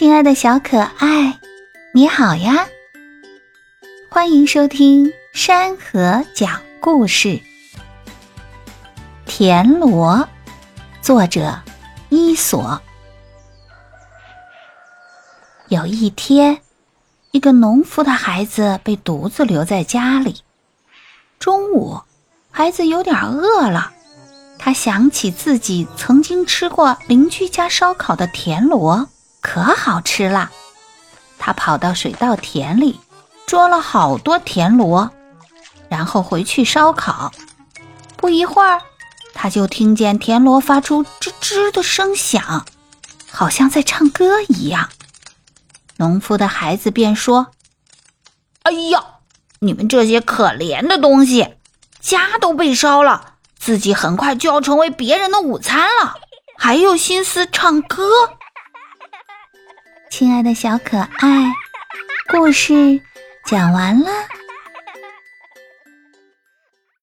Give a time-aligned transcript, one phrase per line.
[0.00, 1.38] 亲爱的小可爱，
[1.92, 2.66] 你好呀！
[4.08, 7.38] 欢迎收听山河讲故事。
[9.26, 10.26] 田螺，
[11.02, 11.60] 作者
[12.08, 12.80] 伊索。
[15.68, 16.62] 有一天，
[17.32, 20.40] 一个农夫的孩子被独自留在家里。
[21.38, 22.00] 中午，
[22.50, 23.92] 孩子有点饿了，
[24.58, 29.06] 他想起自己曾经吃过邻居家烧烤的田螺。
[29.40, 30.50] 可好吃了，
[31.38, 33.00] 他跑到水稻田里
[33.46, 35.10] 捉了好多田螺，
[35.88, 37.32] 然后回去烧烤。
[38.16, 38.82] 不一会儿，
[39.32, 42.66] 他就听见田螺发出吱吱的声响，
[43.30, 44.90] 好像在唱歌一样。
[45.96, 47.48] 农夫的孩子便说
[48.64, 49.02] ：“哎呀，
[49.60, 51.56] 你们这些可怜的东西，
[51.98, 56.16] 家都被烧了，自己很快就要成为别人的午餐了，
[56.56, 58.04] 还有心思唱歌。”
[60.20, 61.46] 亲爱的小可爱，
[62.28, 63.00] 故事
[63.46, 64.10] 讲完了。